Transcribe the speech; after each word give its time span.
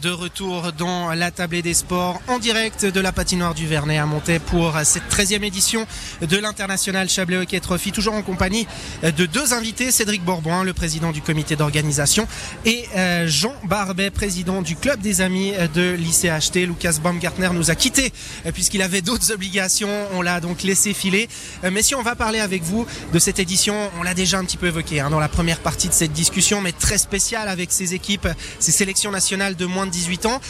de 0.00 0.10
retour 0.10 0.72
dans 0.72 1.14
la 1.14 1.30
tablée 1.30 1.62
des 1.62 1.74
sports 1.74 2.20
en 2.28 2.38
direct 2.38 2.84
de 2.84 3.00
la 3.00 3.12
patinoire 3.12 3.54
du 3.54 3.66
Vernet 3.66 3.98
à 3.98 4.06
Montaix 4.06 4.38
pour 4.38 4.74
cette 4.84 5.04
13e 5.10 5.42
édition 5.42 5.86
de 6.20 6.36
l'International 6.36 7.08
Chablais 7.08 7.36
Hockey 7.36 7.60
Trophy, 7.60 7.92
toujours 7.92 8.14
en 8.14 8.22
compagnie 8.22 8.66
de 9.02 9.26
deux 9.26 9.54
invités, 9.54 9.90
Cédric 9.90 10.24
Bourboin, 10.24 10.64
le 10.64 10.72
président 10.72 11.12
du 11.12 11.22
comité 11.22 11.56
d'organisation, 11.56 12.26
et 12.64 12.86
euh, 12.96 13.26
Jean 13.26 13.54
Barbet, 13.64 14.10
président 14.10 14.62
du 14.62 14.76
club 14.76 15.00
des 15.00 15.20
amis 15.20 15.52
de 15.74 15.92
l'ICHT. 15.92 16.66
Lucas 16.66 16.98
Baumgartner 17.02 17.50
nous 17.52 17.70
a 17.70 17.74
quittés 17.74 18.12
euh, 18.44 18.52
puisqu'il 18.52 18.82
avait 18.82 19.02
d'autres 19.02 19.32
obligations, 19.32 20.06
on 20.12 20.22
l'a 20.22 20.40
donc 20.40 20.62
laissé 20.62 20.92
filer. 20.94 21.28
Euh, 21.64 21.70
mais 21.72 21.82
si 21.82 21.94
on 21.94 22.02
va 22.02 22.16
parler 22.16 22.40
avec 22.40 22.62
vous 22.62 22.86
de 23.12 23.18
cette 23.18 23.38
édition, 23.38 23.90
on 23.98 24.02
l'a 24.02 24.14
déjà 24.14 24.38
un 24.38 24.44
petit 24.44 24.56
peu 24.56 24.66
évoqué 24.66 25.00
hein, 25.00 25.10
dans 25.10 25.20
la 25.20 25.28
première 25.28 25.60
partie 25.60 25.88
de 25.88 25.94
cette 25.94 26.12
discussion, 26.12 26.60
mais 26.60 26.72
très 26.72 26.98
spéciale 26.98 27.48
avec 27.48 27.72
ces 27.72 27.94
équipes, 27.94 28.28
ces 28.58 28.72
sélections 28.72 29.10
nationales 29.10 29.56
de 29.56 29.66
moins 29.66 29.85
18 29.90 30.26
ans. 30.26 30.40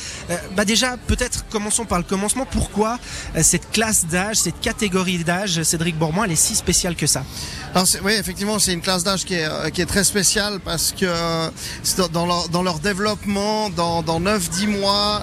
bah 0.57 0.65
déjà, 0.65 0.97
peut-être 1.07 1.45
commençons 1.49 1.85
par 1.85 1.99
le 1.99 2.05
commencement. 2.05 2.47
Pourquoi 2.51 2.99
cette 3.43 3.71
classe 3.71 4.07
d'âge, 4.07 4.37
cette 4.37 4.61
catégorie 4.61 5.25
d'âge, 5.25 5.63
Cédric 5.63 5.97
Bourboin, 5.97 6.25
elle 6.25 6.33
est 6.33 6.37
si 6.37 6.55
spéciale 6.55 6.97
que 6.97 7.07
ça? 7.07 7.25
Oui, 8.03 8.13
effectivement, 8.13 8.59
c'est 8.59 8.73
une 8.73 8.81
classe 8.81 9.05
d'âge 9.05 9.25
qui 9.25 9.35
est, 9.35 9.47
euh, 9.47 9.87
très 9.87 10.05
spéciale 10.05 10.61
parce 10.65 10.93
que 10.93 11.05
euh, 11.07 11.51
dans 12.13 12.27
leur, 12.27 12.49
dans 12.49 12.63
leur 12.63 12.79
développement, 12.79 13.71
dans, 13.71 14.03
dans 14.03 14.21
9-10 14.21 14.67
mois, 14.69 15.23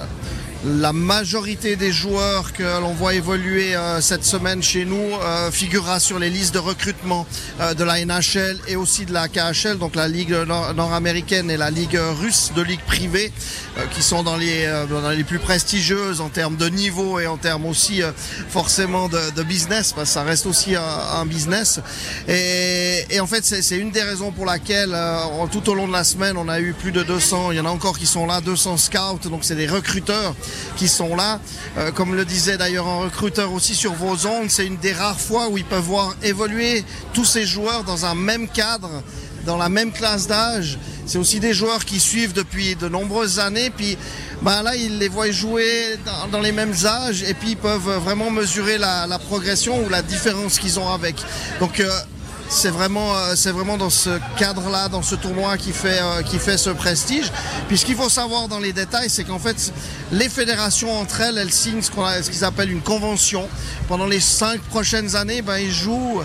la 0.66 0.92
majorité 0.94 1.76
des 1.76 1.92
joueurs 1.92 2.52
que 2.54 2.62
l'on 2.80 2.94
voit 2.94 3.14
évoluer 3.14 3.76
euh, 3.76 4.00
cette 4.00 4.24
semaine 4.24 4.62
chez 4.62 4.86
nous 4.86 4.96
euh, 4.96 5.50
figurera 5.50 6.00
sur 6.00 6.18
les 6.18 6.30
listes 6.30 6.54
de 6.54 6.58
recrutement 6.58 7.26
euh, 7.60 7.74
de 7.74 7.84
la 7.84 8.02
NHL 8.04 8.58
et 8.66 8.76
aussi 8.76 9.04
de 9.04 9.12
la 9.12 9.28
KHL, 9.28 9.76
donc 9.78 9.94
la 9.94 10.08
ligue 10.08 10.32
nord-américaine 10.32 11.50
et 11.50 11.58
la 11.58 11.70
ligue 11.70 11.98
russe 12.20 12.52
de 12.56 12.62
ligue 12.62 12.80
privée, 12.80 13.32
qui 13.92 14.02
sont 14.02 14.22
dans 14.22 14.36
les, 14.36 14.66
dans 14.88 15.10
les 15.10 15.24
plus 15.24 15.38
prestigieuses 15.38 16.20
en 16.20 16.28
termes 16.28 16.56
de 16.56 16.68
niveau 16.68 17.18
et 17.18 17.26
en 17.26 17.36
termes 17.36 17.66
aussi 17.66 18.00
forcément 18.48 19.08
de, 19.08 19.18
de, 19.34 19.42
business, 19.42 19.92
parce 19.92 20.08
que 20.08 20.14
ça 20.14 20.22
reste 20.22 20.46
aussi 20.46 20.76
un, 20.76 20.82
un 20.82 21.26
business. 21.26 21.80
Et, 22.28 23.04
et, 23.10 23.20
en 23.20 23.26
fait, 23.26 23.44
c'est 23.44 23.76
une 23.76 23.90
des 23.90 24.02
raisons 24.02 24.30
pour 24.30 24.46
laquelle 24.46 24.96
tout 25.50 25.68
au 25.68 25.74
long 25.74 25.88
de 25.88 25.92
la 25.92 26.04
semaine, 26.04 26.36
on 26.36 26.48
a 26.48 26.60
eu 26.60 26.72
plus 26.72 26.92
de 26.92 27.02
200, 27.02 27.50
il 27.50 27.56
y 27.56 27.60
en 27.60 27.66
a 27.66 27.70
encore 27.70 27.98
qui 27.98 28.06
sont 28.06 28.26
là, 28.26 28.40
200 28.40 28.76
scouts, 28.76 29.28
donc 29.28 29.44
c'est 29.44 29.56
des 29.56 29.66
recruteurs 29.66 30.34
qui 30.76 30.88
sont 30.88 31.16
là. 31.16 31.40
Euh, 31.78 31.90
comme 31.90 32.14
le 32.14 32.24
disait 32.24 32.56
d'ailleurs 32.56 32.86
un 32.86 32.98
recruteur 33.00 33.52
aussi 33.52 33.74
sur 33.74 33.92
vos 33.94 34.26
ondes, 34.26 34.50
c'est 34.50 34.66
une 34.66 34.76
des 34.76 34.92
rares 34.92 35.20
fois 35.20 35.48
où 35.48 35.58
ils 35.58 35.64
peuvent 35.64 35.84
voir 35.84 36.14
évoluer 36.22 36.84
tous 37.12 37.24
ces 37.24 37.44
joueurs 37.44 37.84
dans 37.84 38.04
un 38.04 38.14
même 38.14 38.48
cadre, 38.48 39.02
dans 39.46 39.56
la 39.56 39.68
même 39.68 39.92
classe 39.92 40.26
d'âge. 40.26 40.78
C'est 41.06 41.18
aussi 41.18 41.38
des 41.38 41.52
joueurs 41.52 41.84
qui 41.84 42.00
suivent 42.00 42.32
depuis 42.32 42.76
de 42.76 42.88
nombreuses 42.88 43.38
années. 43.38 43.70
Puis 43.70 43.98
ben 44.42 44.62
là, 44.62 44.74
ils 44.74 44.98
les 44.98 45.08
voient 45.08 45.30
jouer 45.30 45.98
dans, 46.30 46.40
les 46.40 46.52
mêmes 46.52 46.74
âges 46.84 47.22
et 47.22 47.34
puis 47.34 47.50
ils 47.50 47.56
peuvent 47.56 47.98
vraiment 48.02 48.30
mesurer 48.30 48.78
la, 48.78 49.18
progression 49.18 49.84
ou 49.84 49.88
la 49.88 50.02
différence 50.02 50.58
qu'ils 50.58 50.78
ont 50.78 50.88
avec. 50.88 51.16
Donc 51.60 51.80
euh, 51.80 51.90
c'est 52.48 52.70
vraiment, 52.70 53.16
euh, 53.16 53.34
c'est 53.36 53.50
vraiment 53.50 53.76
dans 53.76 53.90
ce 53.90 54.18
cadre-là, 54.36 54.88
dans 54.88 55.02
ce 55.02 55.14
tournoi 55.14 55.56
qui 55.56 55.72
fait, 55.72 55.98
euh, 56.00 56.22
qui 56.22 56.38
fait 56.38 56.58
ce 56.58 56.70
prestige. 56.70 57.30
Puis 57.68 57.78
ce 57.78 57.84
qu'il 57.84 57.96
faut 57.96 58.08
savoir 58.08 58.48
dans 58.48 58.58
les 58.58 58.72
détails, 58.72 59.10
c'est 59.10 59.24
qu'en 59.24 59.38
fait, 59.38 59.72
les 60.12 60.28
fédérations 60.28 60.92
entre 61.00 61.20
elles, 61.20 61.38
elles 61.38 61.52
signent 61.52 61.82
ce 61.82 61.90
qu'on 61.90 62.06
ce 62.06 62.30
qu'ils 62.30 62.44
appellent 62.44 62.70
une 62.70 62.82
convention. 62.82 63.48
Pendant 63.88 64.06
les 64.06 64.20
cinq 64.20 64.60
prochaines 64.60 65.16
années, 65.16 65.42
ben, 65.42 65.58
ils 65.58 65.72
jouent 65.72 66.22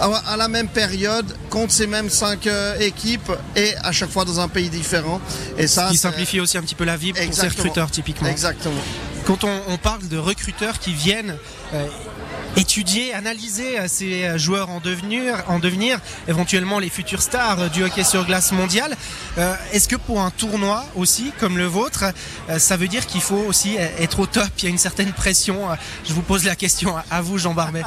à 0.00 0.36
la 0.36 0.48
même 0.48 0.68
période 0.68 1.26
contre 1.50 1.72
ces 1.72 1.86
mêmes 1.86 2.10
cinq 2.10 2.46
euh, 2.46 2.76
équipes 2.78 3.30
et 3.54 3.74
à 3.84 3.92
chaque 3.92 4.10
fois 4.10 4.24
dans 4.24 4.40
un 4.40 4.48
pays 4.48 4.68
différent. 4.68 5.20
Et 5.58 5.66
ça, 5.66 5.86
Ce 5.86 5.92
qui 5.92 5.98
simplifie 5.98 6.40
aussi 6.40 6.58
un 6.58 6.62
petit 6.62 6.74
peu 6.74 6.84
la 6.84 6.96
vie 6.96 7.12
pour 7.12 7.34
ces 7.34 7.48
recruteurs 7.48 7.90
typiquement. 7.90 8.28
Exactement. 8.28 8.80
Quand 9.26 9.44
on, 9.44 9.60
on 9.68 9.78
parle 9.78 10.08
de 10.08 10.18
recruteurs 10.18 10.78
qui 10.78 10.92
viennent 10.92 11.36
étudier, 12.56 13.14
analyser 13.14 13.78
euh, 13.78 13.86
ces 13.88 14.24
euh, 14.24 14.38
joueurs 14.38 14.70
en 14.70 14.80
devenir, 14.80 15.42
en 15.48 15.58
devenir, 15.58 15.98
éventuellement 16.28 16.78
les 16.78 16.88
futures 16.88 17.22
stars 17.22 17.60
euh, 17.60 17.68
du 17.68 17.82
hockey 17.82 18.04
sur 18.04 18.24
glace 18.24 18.52
mondial. 18.52 18.96
Est-ce 19.72 19.88
que 19.88 19.96
pour 19.96 20.20
un 20.20 20.30
tournoi 20.30 20.84
aussi 20.94 21.32
comme 21.40 21.56
le 21.56 21.64
vôtre, 21.64 22.04
ça 22.58 22.76
veut 22.76 22.88
dire 22.88 23.06
qu'il 23.06 23.22
faut 23.22 23.42
aussi 23.46 23.76
être 23.76 24.20
au 24.20 24.26
top? 24.26 24.48
Il 24.58 24.64
y 24.64 24.66
a 24.66 24.70
une 24.70 24.78
certaine 24.78 25.12
pression. 25.12 25.68
Je 26.04 26.12
vous 26.12 26.20
pose 26.20 26.44
la 26.44 26.54
question 26.54 26.94
à 27.10 27.22
vous, 27.22 27.38
Jean 27.38 27.54
Barbet. 27.54 27.82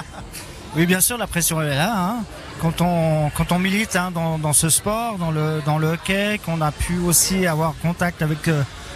Oui, 0.76 0.86
bien 0.88 1.02
sûr, 1.02 1.18
la 1.18 1.28
pression 1.28 1.62
est 1.62 1.76
là. 1.76 1.94
Hein. 1.96 2.24
Quand 2.62 2.82
on 2.82 3.30
quand 3.30 3.52
on 3.52 3.60
milite 3.60 3.96
hein, 3.96 4.12
dans, 4.12 4.40
dans, 4.40 4.54
ce 4.54 4.70
sport, 4.70 5.18
dans 5.20 5.32
le 5.32 5.62
dans 5.66 5.78
le 5.78 5.90
hockey, 5.90 6.40
qu'on 6.44 6.62
a 6.62 6.72
pu 6.72 6.98
aussi 6.98 7.46
avoir 7.46 7.76
contact 7.82 8.24
avec 8.24 8.50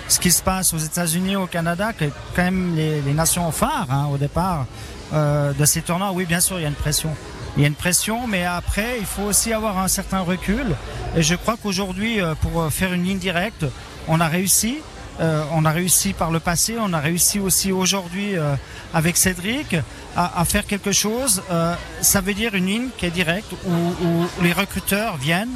ce 0.09 0.20
qui 0.20 0.31
se 0.31 0.44
passe 0.44 0.74
aux 0.74 0.78
États-Unis, 0.78 1.38
au 1.38 1.47
Canada, 1.47 1.92
quand 1.97 2.44
même 2.44 2.75
les, 2.75 3.02
les 3.02 3.14
nations 3.14 3.50
phares 3.52 3.88
hein, 3.90 4.09
au 4.12 4.18
départ 4.18 4.66
euh, 5.14 5.53
de 5.53 5.66
ces 5.66 5.81
tournois, 5.81 6.12
oui, 6.12 6.25
bien 6.25 6.42
sûr, 6.42 6.59
il 6.59 6.64
y 6.64 6.66
a 6.66 6.70
une 6.70 6.74
pression. 6.74 7.16
Il 7.56 7.62
y 7.62 7.66
a 7.66 7.68
une 7.68 7.75
pression, 7.75 8.28
mais 8.28 8.46
après, 8.46 8.98
il 9.00 9.06
faut 9.06 9.24
aussi 9.24 9.53
avoir 9.53 9.78
un 9.78 9.88
certain 9.88 10.19
recul. 10.19 10.75
Et 11.16 11.24
je 11.24 11.36
crois 11.36 11.56
qu'aujourd'hui, 11.62 12.22
euh, 12.22 12.36
pour 12.36 12.72
faire 12.72 12.94
une 12.94 13.03
ligne 13.03 13.18
directe, 13.18 13.66
on 14.08 14.19
a 14.19 14.28
réussi. 14.28 14.80
Euh, 15.19 15.44
on 15.52 15.66
a 15.66 15.72
réussi 15.72 16.14
par 16.14 16.31
le 16.31 16.40
passé, 16.40 16.78
on 16.80 16.94
a 16.94 17.00
réussi 17.00 17.40
aussi 17.40 17.74
aujourd'hui 17.74 18.38
euh, 18.38 18.56
avec 18.94 19.18
Cédric 19.18 19.75
à, 20.16 20.40
à, 20.40 20.46
faire 20.46 20.66
quelque 20.66 20.94
chose. 20.94 21.42
Euh, 21.52 21.75
ça 22.02 22.22
veut 22.22 22.34
dire 22.34 22.56
une 22.56 22.68
ligne 22.68 22.88
qui 22.98 23.06
est 23.06 23.12
directe 23.12 23.52
où, 23.66 23.74
où 23.74 24.25
les 24.42 24.53
recruteurs 24.53 25.18
viennent, 25.18 25.50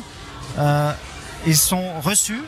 ils 1.45 1.57
sont 1.57 1.99
reçus, 2.01 2.43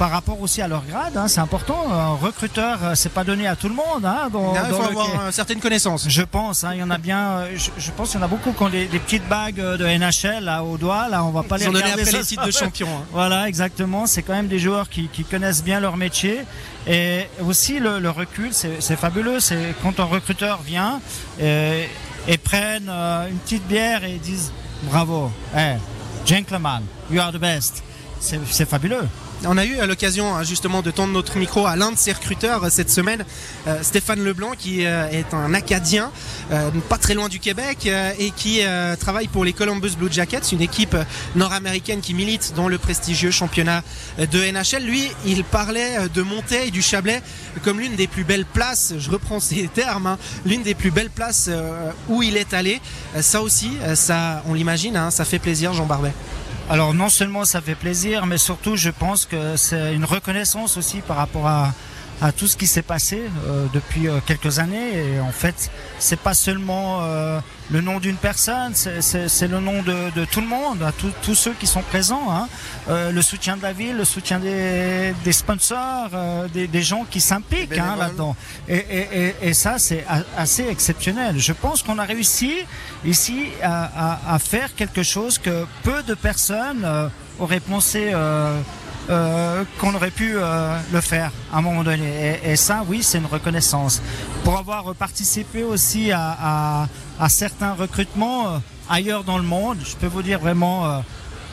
par 0.00 0.10
rapport 0.10 0.40
aussi 0.40 0.62
à 0.62 0.66
leur 0.66 0.82
grade. 0.86 1.14
Hein, 1.14 1.28
c'est 1.28 1.42
important. 1.42 1.92
Un 1.92 2.14
recruteur, 2.14 2.78
euh, 2.82 2.94
c'est 2.94 3.12
pas 3.12 3.22
donné 3.22 3.46
à 3.46 3.54
tout 3.54 3.68
le 3.68 3.74
monde. 3.74 4.06
Hein, 4.06 4.30
dans, 4.32 4.54
il 4.54 4.74
faut 4.74 4.82
avoir 4.82 5.26
une 5.26 5.30
certaine 5.30 5.60
connaissance. 5.60 6.08
Je 6.08 6.22
pense. 6.22 6.64
Hein, 6.64 6.70
il 6.72 6.80
y 6.80 6.82
en 6.82 6.88
a 6.88 6.96
bien. 6.96 7.20
Euh, 7.20 7.56
je, 7.56 7.90
pense 7.90 8.08
qu'il 8.08 8.18
y 8.18 8.22
en 8.22 8.24
a 8.24 8.28
beaucoup 8.28 8.52
qui 8.52 8.62
ont 8.62 8.70
des, 8.70 8.86
petites 8.86 9.28
bagues 9.28 9.60
de 9.60 9.84
NHL 9.84 10.42
là, 10.42 10.64
au 10.64 10.78
doigt. 10.78 11.10
Là, 11.10 11.22
on 11.22 11.32
va 11.32 11.42
pas 11.42 11.58
Ils 11.58 11.64
les 11.64 11.68
ont 11.68 11.72
donné 11.72 11.92
après 11.92 12.12
les 12.12 12.24
titres 12.24 12.46
de 12.46 12.50
champion. 12.50 12.88
Voilà, 13.12 13.46
exactement. 13.46 14.06
C'est 14.06 14.22
quand 14.22 14.32
même 14.32 14.48
des 14.48 14.58
joueurs 14.58 14.88
qui, 14.88 15.08
qui, 15.08 15.22
connaissent 15.24 15.62
bien 15.62 15.80
leur 15.80 15.98
métier. 15.98 16.40
Et 16.86 17.26
aussi 17.44 17.78
le, 17.78 17.98
le 17.98 18.08
recul, 18.08 18.54
c'est 18.54 18.96
fabuleux. 18.96 19.38
C'est 19.38 19.74
quand 19.82 20.00
un 20.00 20.04
recruteur 20.04 20.62
vient 20.62 21.00
et, 21.38 21.88
et 22.26 22.38
prennent 22.38 22.88
euh, 22.88 23.28
une 23.28 23.36
petite 23.36 23.66
bière 23.68 24.02
et 24.04 24.14
disent 24.14 24.50
bravo, 24.84 25.30
hey, 25.54 25.76
gentleman, 26.24 26.84
you 27.10 27.20
are 27.20 27.32
the 27.32 27.38
best. 27.38 27.82
C'est 28.18 28.68
fabuleux. 28.68 29.06
On 29.46 29.56
a 29.56 29.64
eu 29.64 29.76
l'occasion 29.86 30.36
hein, 30.36 30.42
justement 30.42 30.82
de 30.82 30.90
tendre 30.90 31.14
notre 31.14 31.38
micro 31.38 31.64
à 31.64 31.74
l'un 31.74 31.92
de 31.92 31.96
ses 31.96 32.12
recruteurs 32.12 32.64
euh, 32.64 32.68
cette 32.70 32.90
semaine, 32.90 33.24
euh, 33.66 33.82
Stéphane 33.82 34.22
Leblanc, 34.22 34.52
qui 34.58 34.84
euh, 34.84 35.08
est 35.08 35.32
un 35.32 35.54
Acadien, 35.54 36.10
pas 36.88 36.98
très 36.98 37.14
loin 37.14 37.28
du 37.28 37.38
Québec, 37.38 37.88
et 38.18 38.30
qui 38.32 38.60
travaille 38.98 39.28
pour 39.28 39.44
les 39.44 39.52
Columbus 39.52 39.90
Blue 39.96 40.10
Jackets, 40.10 40.52
une 40.52 40.60
équipe 40.60 40.96
nord-américaine 41.36 42.00
qui 42.00 42.12
milite 42.12 42.54
dans 42.56 42.66
le 42.66 42.76
prestigieux 42.76 43.30
championnat 43.30 43.82
de 44.18 44.50
NHL. 44.50 44.82
Lui, 44.82 45.10
il 45.26 45.44
parlait 45.44 46.08
de 46.12 46.22
Montaigne 46.22 46.68
et 46.68 46.70
du 46.70 46.82
Chablais 46.82 47.22
comme 47.62 47.78
l'une 47.78 47.94
des 47.94 48.08
plus 48.08 48.24
belles 48.24 48.46
places, 48.46 48.94
je 48.98 49.10
reprends 49.10 49.38
ces 49.38 49.68
termes, 49.68 50.06
hein, 50.06 50.18
l'une 50.44 50.62
des 50.62 50.74
plus 50.74 50.90
belles 50.90 51.10
places 51.10 51.50
où 52.08 52.22
il 52.22 52.36
est 52.36 52.52
allé. 52.52 52.80
Ça 53.20 53.42
aussi, 53.42 53.72
ça, 53.94 54.42
on 54.48 54.54
l'imagine, 54.54 54.96
hein, 54.96 55.10
ça 55.10 55.24
fait 55.24 55.38
plaisir, 55.38 55.72
Jean 55.72 55.86
Barbet. 55.86 56.12
Alors 56.70 56.94
non 56.94 57.08
seulement 57.08 57.44
ça 57.44 57.60
fait 57.60 57.74
plaisir, 57.74 58.26
mais 58.26 58.38
surtout 58.38 58.76
je 58.76 58.90
pense 58.90 59.26
que 59.26 59.56
c'est 59.56 59.92
une 59.92 60.04
reconnaissance 60.04 60.76
aussi 60.76 61.00
par 61.00 61.16
rapport 61.16 61.48
à, 61.48 61.74
à 62.20 62.32
tout 62.32 62.46
ce 62.46 62.56
qui 62.56 62.66
s'est 62.66 62.82
passé 62.82 63.22
euh, 63.46 63.66
depuis 63.72 64.08
euh, 64.08 64.18
quelques 64.24 64.58
années. 64.58 64.92
Et 64.94 65.20
en 65.20 65.32
fait, 65.32 65.70
c'est 65.98 66.20
pas 66.20 66.34
seulement 66.34 67.00
euh, 67.02 67.40
le 67.70 67.80
nom 67.80 67.98
d'une 67.98 68.16
personne, 68.16 68.74
c'est 68.74 69.48
le 69.48 69.60
nom 69.60 69.82
de, 69.82 70.10
de, 70.14 70.24
tout 70.24 70.40
le 70.40 70.46
monde, 70.46 70.82
à 70.82 70.92
tous 70.92 71.34
ceux 71.34 71.52
qui 71.52 71.66
sont 71.66 71.82
présents. 71.82 72.26
Hein. 72.30 72.48
le 72.88 73.22
soutien 73.22 73.56
de 73.56 73.62
la 73.62 73.72
ville, 73.72 73.96
le 73.96 74.04
soutien 74.04 74.40
des, 74.40 75.14
des 75.24 75.32
sponsors, 75.32 76.10
des, 76.52 76.66
des, 76.66 76.82
gens 76.82 77.06
qui 77.08 77.20
s'impliquent 77.20 77.78
hein, 77.78 77.94
là-dedans. 77.96 78.34
Et, 78.68 78.76
et, 78.76 79.34
et, 79.42 79.54
ça, 79.54 79.78
c'est 79.78 80.04
assez 80.36 80.66
exceptionnel. 80.66 81.38
Je 81.38 81.52
pense 81.52 81.84
qu'on 81.84 81.98
a 81.98 82.04
réussi 82.04 82.56
ici 83.04 83.46
à, 83.62 83.84
à, 84.14 84.34
à, 84.34 84.38
faire 84.40 84.74
quelque 84.74 85.04
chose 85.04 85.38
que 85.38 85.64
peu 85.84 86.02
de 86.02 86.14
personnes 86.14 86.84
auraient 87.38 87.60
pensé 87.60 88.12
euh, 89.10 89.64
qu'on 89.78 89.94
aurait 89.94 90.12
pu 90.12 90.34
euh, 90.36 90.78
le 90.92 91.00
faire 91.00 91.32
à 91.52 91.58
un 91.58 91.62
moment 91.62 91.82
donné. 91.82 92.38
Et, 92.44 92.54
ça, 92.54 92.84
oui, 92.86 93.02
c'est 93.02 93.18
une 93.18 93.26
reconnaissance. 93.26 94.00
Pour 94.44 94.56
avoir 94.56 94.94
participé 94.94 95.64
aussi 95.64 96.12
à, 96.12 96.86
certains 97.28 97.72
recrutements 97.72 98.46
euh, 98.46 98.58
ailleurs 98.88 99.24
dans 99.24 99.38
le 99.38 99.42
monde, 99.42 99.78
je 99.84 99.96
peux 99.96 100.06
vous 100.06 100.22
dire 100.22 100.38
vraiment, 100.38 101.02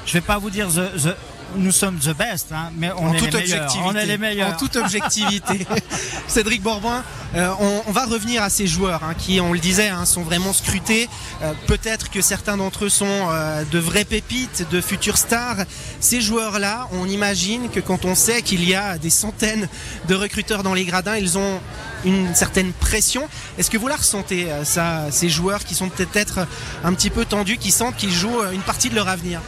je 0.05 0.13
vais 0.13 0.21
pas 0.21 0.37
vous 0.37 0.51
dire 0.51 0.67
the, 0.67 1.15
nous 1.55 1.71
sommes 1.71 1.97
the 1.99 2.15
best, 2.15 2.47
hein, 2.51 2.71
mais 2.77 2.91
on 2.91 3.07
en 3.09 3.13
est 3.13 3.17
toute 3.17 3.33
les 3.33 3.39
meilleurs. 3.41 3.63
objectivité. 3.63 3.89
On 3.89 3.95
est 3.95 4.05
les 4.05 4.17
meilleurs. 4.17 4.53
En 4.53 4.57
toute 4.57 4.75
objectivité. 4.75 5.65
Cédric 6.27 6.61
Bourboin, 6.61 7.03
euh, 7.35 7.49
on, 7.59 7.83
on 7.87 7.91
va 7.91 8.05
revenir 8.05 8.43
à 8.43 8.49
ces 8.49 8.67
joueurs 8.67 9.03
hein, 9.03 9.13
qui, 9.17 9.39
on 9.39 9.53
le 9.53 9.59
disait, 9.59 9.89
hein, 9.89 10.05
sont 10.05 10.23
vraiment 10.23 10.53
scrutés. 10.53 11.09
Euh, 11.41 11.53
Peut-être 11.67 12.09
que 12.09 12.21
certains 12.21 12.57
d'entre 12.57 12.85
eux 12.85 12.89
sont 12.89 13.05
euh, 13.07 13.63
de 13.71 13.79
vraies 13.79 14.05
pépites, 14.05 14.65
de 14.71 14.81
futures 14.81 15.17
stars. 15.17 15.57
Ces 15.99 16.21
joueurs-là, 16.21 16.87
on 16.91 17.07
imagine 17.07 17.69
que 17.69 17.79
quand 17.79 18.05
on 18.05 18.15
sait 18.15 18.41
qu'il 18.41 18.67
y 18.67 18.75
a 18.75 18.97
des 18.97 19.09
centaines 19.09 19.67
de 20.07 20.15
recruteurs 20.15 20.63
dans 20.63 20.73
les 20.73 20.85
gradins, 20.85 21.17
ils 21.17 21.37
ont 21.37 21.59
une 22.05 22.33
certaine 22.35 22.71
pression. 22.73 23.27
Est-ce 23.57 23.69
que 23.69 23.77
vous 23.77 23.87
la 23.87 23.95
ressentez, 23.95 24.47
ça, 24.63 25.07
ces 25.11 25.29
joueurs 25.29 25.63
qui 25.63 25.73
sont 25.75 25.89
peut-être 25.89 26.47
un 26.83 26.93
petit 26.93 27.09
peu 27.09 27.25
tendus, 27.25 27.57
qui 27.57 27.71
sentent 27.71 27.95
qu'ils 27.95 28.13
jouent 28.13 28.43
une 28.53 28.61
partie 28.61 28.89
de 28.89 28.95
leur 28.95 29.07
avenir? 29.07 29.41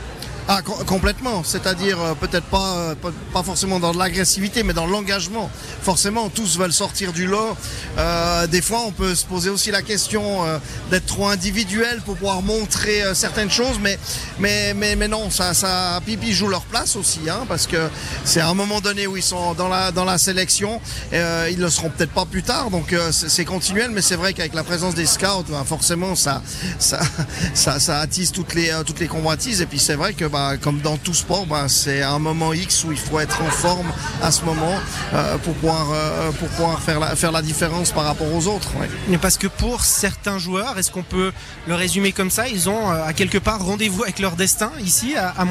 Ah, 0.51 0.63
com- 0.63 0.83
complètement. 0.87 1.43
C'est-à-dire 1.43 2.01
euh, 2.01 2.15
peut-être 2.15 2.45
pas, 2.47 2.75
euh, 2.75 2.95
pas, 2.95 3.11
pas 3.31 3.43
forcément 3.43 3.79
dans 3.79 3.93
l'agressivité, 3.93 4.63
mais 4.63 4.73
dans 4.73 4.87
l'engagement. 4.87 5.47
Forcément, 5.83 6.27
tous 6.29 6.57
veulent 6.57 6.73
sortir 6.73 7.13
du 7.13 7.27
lot. 7.27 7.55
Euh, 7.99 8.47
des 8.47 8.63
fois, 8.63 8.79
on 8.87 8.91
peut 8.91 9.13
se 9.13 9.27
poser 9.27 9.51
aussi 9.51 9.69
la 9.69 9.83
question 9.83 10.43
euh, 10.47 10.57
d'être 10.89 11.05
trop 11.05 11.27
individuel 11.27 12.01
pour 12.03 12.15
pouvoir 12.15 12.41
montrer 12.41 13.03
euh, 13.03 13.13
certaines 13.13 13.51
choses, 13.51 13.77
mais 13.79 13.99
mais 14.39 14.73
mais 14.73 14.95
mais 14.95 15.07
non, 15.07 15.29
ça 15.29 15.53
ça 15.53 16.01
Pipi 16.03 16.33
joue 16.33 16.47
leur 16.47 16.63
place 16.63 16.95
aussi, 16.95 17.29
hein, 17.29 17.45
parce 17.47 17.67
que 17.67 17.87
c'est 18.25 18.41
à 18.41 18.49
un 18.49 18.55
moment 18.55 18.81
donné 18.81 19.05
où 19.05 19.17
ils 19.17 19.21
sont 19.21 19.53
dans 19.53 19.67
la 19.67 19.91
dans 19.91 20.03
la 20.05 20.17
sélection, 20.17 20.81
euh, 21.13 21.47
ils 21.51 21.59
le 21.59 21.69
seront 21.69 21.91
peut-être 21.91 22.13
pas 22.13 22.25
plus 22.25 22.41
tard, 22.41 22.71
donc 22.71 22.95
c'est 23.11 23.45
continuel, 23.45 23.91
mais 23.91 24.01
c'est 24.01 24.15
vrai 24.15 24.33
qu'avec 24.33 24.55
la 24.55 24.63
présence 24.63 24.95
des 24.95 25.05
scouts, 25.05 25.43
ben, 25.47 25.63
forcément 25.63 26.15
ça 26.15 26.41
ça 26.79 26.99
ça 27.53 27.79
ça 27.79 27.99
attise 27.99 28.31
toutes 28.31 28.55
les 28.55 28.71
toutes 28.83 28.99
les 28.99 29.07
convoitises, 29.07 29.61
et 29.61 29.67
puis 29.67 29.77
c'est 29.77 29.95
vrai 29.95 30.13
que 30.13 30.25
bah, 30.39 30.55
comme 30.61 30.79
dans 30.79 30.95
tout 30.97 31.13
sport, 31.13 31.45
bah, 31.45 31.65
c'est 31.67 32.01
un 32.01 32.17
moment 32.19 32.53
X 32.53 32.85
où 32.85 32.91
il 32.93 32.97
faut 32.97 33.19
être 33.19 33.41
en 33.41 33.51
forme 33.51 33.91
à 34.23 34.31
ce 34.31 34.45
moment 34.45 34.77
euh, 35.13 35.37
pour 35.37 35.53
pouvoir 35.55 35.87
euh, 35.93 37.15
faire 37.15 37.31
la 37.31 37.41
différence 37.41 37.91
par 37.91 38.05
rapport 38.05 38.33
aux 38.33 38.47
autres. 38.47 38.69
ouais. 38.79 38.89
Mais 39.09 39.17
Parce 39.17 39.37
que 39.37 39.47
pour 39.47 39.83
certains 39.83 40.37
joueurs, 40.37 40.77
est-ce 40.79 40.91
qu'on 40.91 41.03
peut 41.03 41.31
le 41.67 41.75
résumer 41.75 42.13
comme 42.13 42.31
ça? 42.31 42.47
Ils 42.47 42.69
ont 42.69 42.89
euh, 42.89 43.03
à 43.05 43.11
quelque 43.13 43.37
part 43.37 43.63
rendez-vous 43.63 44.03
avec 44.03 44.19
leur 44.19 44.37
destin 44.37 44.71
ici 44.81 45.15
à, 45.17 45.33
à 45.37 45.43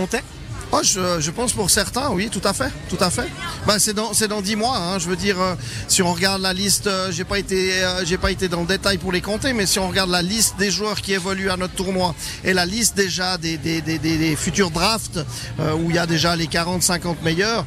Oh, 0.70 0.80
je, 0.82 1.18
je 1.18 1.30
pense 1.30 1.54
pour 1.54 1.70
certains, 1.70 2.10
oui, 2.10 2.28
tout 2.30 2.42
à 2.44 2.52
fait, 2.52 2.70
tout 2.90 2.98
à 3.00 3.08
fait. 3.08 3.26
Ben, 3.66 3.78
c'est 3.78 3.94
dans 3.94 4.12
c'est 4.12 4.28
dans 4.28 4.42
dix 4.42 4.54
mois. 4.54 4.76
Hein, 4.76 4.98
je 4.98 5.08
veux 5.08 5.16
dire, 5.16 5.40
euh, 5.40 5.54
si 5.88 6.02
on 6.02 6.12
regarde 6.12 6.42
la 6.42 6.52
liste, 6.52 6.86
euh, 6.86 7.10
j'ai 7.10 7.24
pas 7.24 7.38
été 7.38 7.82
euh, 7.82 8.04
j'ai 8.04 8.18
pas 8.18 8.30
été 8.30 8.48
dans 8.48 8.60
le 8.60 8.66
détail 8.66 8.98
pour 8.98 9.10
les 9.10 9.22
compter, 9.22 9.54
mais 9.54 9.64
si 9.64 9.78
on 9.78 9.88
regarde 9.88 10.10
la 10.10 10.20
liste 10.20 10.56
des 10.58 10.70
joueurs 10.70 11.00
qui 11.00 11.14
évoluent 11.14 11.50
à 11.50 11.56
notre 11.56 11.72
tournoi 11.72 12.14
et 12.44 12.52
la 12.52 12.66
liste 12.66 12.94
déjà 12.96 13.38
des 13.38 13.56
des 13.56 13.80
des, 13.80 13.98
des, 13.98 14.36
futurs 14.36 14.70
drafts 14.70 15.20
euh, 15.58 15.72
où 15.72 15.88
il 15.88 15.96
y 15.96 15.98
a 15.98 16.06
déjà 16.06 16.36
les 16.36 16.46
40-50 16.46 17.16
meilleurs, 17.24 17.64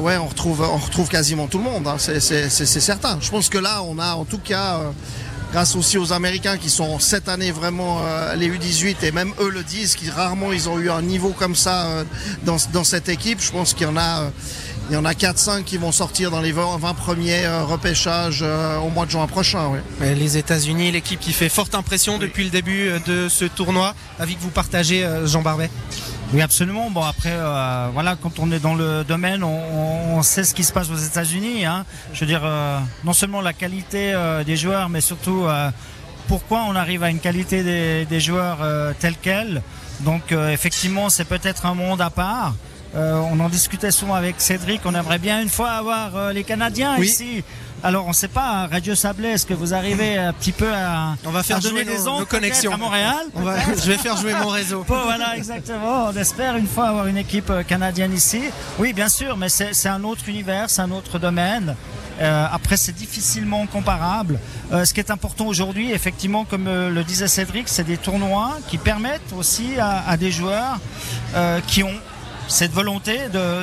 ouais, 0.00 0.16
on 0.16 0.28
retrouve 0.28 0.60
on 0.60 0.78
retrouve 0.78 1.08
quasiment 1.08 1.48
tout 1.48 1.58
le 1.58 1.64
monde. 1.64 1.88
Hein, 1.88 1.96
c'est 1.98 2.20
certain. 2.50 3.18
Je 3.20 3.30
pense 3.30 3.48
que 3.48 3.58
là, 3.58 3.82
on 3.82 3.98
a 3.98 4.14
en 4.14 4.24
tout 4.24 4.38
cas. 4.38 4.82
Grâce 5.52 5.76
aussi 5.76 5.98
aux 5.98 6.12
Américains 6.12 6.56
qui 6.56 6.70
sont 6.70 6.98
cette 6.98 7.28
année 7.28 7.50
vraiment 7.50 8.00
euh, 8.04 8.34
les 8.34 8.48
U18 8.48 8.96
et 9.02 9.12
même 9.12 9.32
eux 9.40 9.50
le 9.50 9.62
disent, 9.62 9.94
qui 9.94 10.10
rarement 10.10 10.52
ils 10.52 10.68
ont 10.68 10.78
eu 10.78 10.90
un 10.90 11.02
niveau 11.02 11.30
comme 11.30 11.54
ça 11.54 11.86
euh, 11.86 12.04
dans, 12.44 12.56
dans 12.72 12.84
cette 12.84 13.08
équipe. 13.08 13.40
Je 13.40 13.50
pense 13.50 13.74
qu'il 13.74 13.86
y 13.86 13.90
en 13.90 13.96
a, 13.96 14.22
euh, 14.22 14.28
il 14.90 14.94
y 14.94 14.96
en 14.96 15.04
a 15.04 15.12
4-5 15.12 15.64
qui 15.64 15.78
vont 15.78 15.92
sortir 15.92 16.30
dans 16.30 16.40
les 16.40 16.52
20, 16.52 16.78
20 16.78 16.94
premiers 16.94 17.48
repêchages 17.48 18.42
au 18.42 18.88
mois 18.90 19.04
de 19.04 19.10
juin 19.10 19.26
prochain. 19.26 19.68
oui. 19.68 20.14
Les 20.14 20.36
États-Unis, 20.36 20.92
l'équipe 20.92 21.18
qui 21.18 21.32
fait 21.32 21.48
forte 21.48 21.74
impression 21.74 22.18
depuis 22.18 22.44
le 22.44 22.50
début 22.50 22.90
de 23.04 23.28
ce 23.28 23.44
tournoi, 23.46 23.94
avec 24.20 24.38
vous 24.38 24.50
partagez 24.50 25.04
Jean 25.24 25.42
Barbet. 25.42 25.70
Oui, 26.32 26.42
absolument. 26.42 26.90
Bon, 26.90 27.02
après, 27.02 27.32
euh, 27.32 27.88
voilà, 27.92 28.16
quand 28.20 28.38
on 28.40 28.50
est 28.50 28.58
dans 28.58 28.74
le 28.74 29.04
domaine, 29.04 29.44
on, 29.44 30.16
on 30.16 30.22
sait 30.22 30.42
ce 30.44 30.54
qui 30.54 30.64
se 30.64 30.72
passe 30.72 30.90
aux 30.90 30.96
États-Unis. 30.96 31.64
Hein. 31.64 31.84
Je 32.12 32.20
veux 32.20 32.26
dire, 32.26 32.42
euh, 32.44 32.78
non 33.04 33.12
seulement 33.12 33.40
la 33.40 33.52
qualité 33.52 34.12
euh, 34.12 34.42
des 34.42 34.56
joueurs, 34.56 34.88
mais 34.88 35.00
surtout 35.00 35.44
euh, 35.44 35.70
pourquoi 36.26 36.64
on 36.68 36.74
arrive 36.74 37.04
à 37.04 37.10
une 37.10 37.20
qualité 37.20 37.62
des, 37.62 38.06
des 38.06 38.20
joueurs 38.20 38.58
euh, 38.62 38.92
telle 38.98 39.14
quelle. 39.22 39.62
Donc, 40.00 40.32
euh, 40.32 40.50
effectivement, 40.50 41.08
c'est 41.10 41.24
peut-être 41.24 41.64
un 41.64 41.74
monde 41.74 42.00
à 42.00 42.10
part. 42.10 42.54
Euh, 42.96 43.20
on 43.30 43.38
en 43.40 43.48
discutait 43.48 43.90
souvent 43.90 44.14
avec 44.14 44.36
Cédric. 44.38 44.80
On 44.84 44.94
aimerait 44.94 45.18
bien 45.18 45.40
une 45.40 45.48
fois 45.48 45.70
avoir 45.70 46.16
euh, 46.16 46.32
les 46.32 46.44
Canadiens 46.44 46.96
Oui. 46.98 47.06
ici. 47.06 47.44
Alors, 47.84 48.06
on 48.06 48.08
ne 48.08 48.14
sait 48.14 48.26
pas, 48.28 48.66
Radio 48.70 48.94
Sablé, 48.94 49.28
est-ce 49.28 49.46
que 49.46 49.54
vous 49.54 49.72
arrivez 49.72 50.16
un 50.18 50.32
petit 50.32 50.50
peu 50.52 50.72
à, 50.72 51.14
On 51.24 51.30
va 51.30 51.42
faire 51.42 51.58
à 51.58 51.60
donner 51.60 51.84
jouer 51.84 52.08
ondes 52.08 52.20
nos 52.20 52.26
connexions. 52.26 52.72
à 52.72 52.76
Montréal 52.76 53.16
On 53.34 53.42
va- 53.42 53.54
je 53.76 53.86
vais 53.90 53.98
faire 53.98 54.16
jouer 54.16 54.32
mon 54.34 54.48
réseau. 54.48 54.84
Bon, 54.88 55.02
voilà, 55.04 55.36
exactement. 55.36 56.06
On 56.12 56.16
espère 56.16 56.56
une 56.56 56.66
fois 56.66 56.88
avoir 56.88 57.06
une 57.06 57.18
équipe 57.18 57.50
euh, 57.50 57.62
canadienne 57.62 58.12
ici. 58.12 58.40
Oui, 58.78 58.92
bien 58.92 59.08
sûr, 59.08 59.36
mais 59.36 59.48
c'est 59.48 59.72
c'est 59.74 59.88
un 59.88 60.02
autre 60.04 60.28
univers, 60.28 60.68
c'est 60.68 60.82
un 60.82 60.90
autre 60.90 61.18
domaine. 61.20 61.76
Euh, 62.20 62.46
après, 62.50 62.76
c'est 62.78 62.92
difficilement 62.94 63.66
comparable. 63.66 64.40
Euh, 64.72 64.84
ce 64.86 64.94
qui 64.94 65.00
est 65.00 65.10
important 65.10 65.46
aujourd'hui, 65.46 65.92
effectivement, 65.92 66.44
comme 66.46 66.66
euh, 66.66 66.88
le 66.90 67.04
disait 67.04 67.28
Cédric, 67.28 67.68
c'est 67.68 67.84
des 67.84 67.98
tournois 67.98 68.56
qui 68.68 68.78
permettent 68.78 69.32
aussi 69.36 69.78
à, 69.78 70.02
à 70.08 70.16
des 70.16 70.32
joueurs 70.32 70.78
euh, 71.36 71.60
qui 71.66 71.82
ont 71.84 71.92
cette 72.48 72.72
volonté 72.72 73.18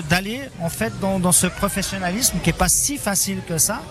d'aller 0.09 0.41
en 0.61 0.69
fait 0.69 0.91
dans, 0.99 1.19
dans 1.19 1.31
ce 1.31 1.47
professionnalisme 1.47 2.37
qui 2.43 2.49
est 2.49 2.53
pas 2.57 2.67
si 2.69 2.97
facile 2.97 3.39
que 3.47 3.57
ça. 3.57 3.81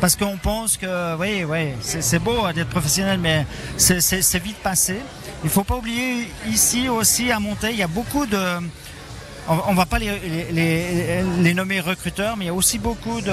Parce 0.00 0.16
qu'on 0.16 0.36
pense 0.38 0.76
que 0.76 1.16
oui 1.16 1.44
oui 1.44 1.72
c'est 1.80 2.18
beau 2.18 2.50
d'être 2.54 2.68
professionnel 2.68 3.18
mais 3.20 3.46
c'est- 3.76 4.38
vite 4.38 4.58
passé. 4.62 4.96
Il 5.44 5.50
faut 5.50 5.64
pas 5.64 5.76
oublier 5.76 6.28
ici 6.48 6.88
aussi 6.88 7.30
à 7.30 7.38
Montaigne 7.40 7.74
il 7.74 7.80
y 7.80 7.82
a 7.82 7.88
beaucoup 7.88 8.26
de 8.26 8.42
on, 9.48 9.58
on 9.68 9.74
va 9.74 9.86
pas 9.86 9.98
les, 9.98 11.54
nommer 11.54 11.80
recruteurs, 11.80 12.36
mais 12.36 12.44
il 12.44 12.48
y 12.48 12.50
a 12.50 12.54
aussi 12.54 12.78
beaucoup 12.78 13.20
de, 13.20 13.32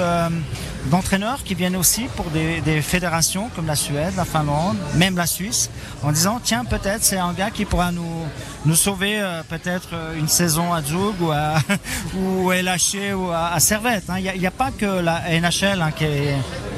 d'entraîneurs 0.86 1.42
qui 1.44 1.54
viennent 1.54 1.76
aussi 1.76 2.06
pour 2.16 2.26
des, 2.30 2.82
fédérations 2.82 3.50
comme 3.54 3.66
la 3.66 3.76
Suède, 3.76 4.14
la 4.16 4.24
Finlande, 4.24 4.76
même 4.96 5.16
la 5.16 5.26
Suisse, 5.26 5.70
en 6.02 6.12
disant 6.12 6.40
tiens 6.42 6.64
peut-être 6.64 7.04
c'est 7.04 7.18
un 7.18 7.32
gars 7.32 7.50
qui 7.50 7.64
pourra 7.64 7.92
nous 7.92 8.74
sauver 8.74 9.20
euh, 9.20 9.42
peut-être 9.48 9.90
euh, 9.92 10.18
une 10.18 10.28
saison 10.28 10.72
à 10.72 10.82
Zug 10.82 11.14
ou 11.20 11.30
à 11.30 11.54
ou 12.16 12.50
LHC 12.50 13.14
ou 13.14 13.30
à, 13.30 13.58
Servette. 13.60 14.04
hein. 14.08 14.18
Il 14.18 14.40
n'y 14.40 14.46
a 14.46 14.50
pas 14.50 14.70
que 14.70 14.86
la 14.86 15.22
NHL 15.40 15.80
hein, 15.82 15.90
qui 15.92 16.04
est 16.04 16.34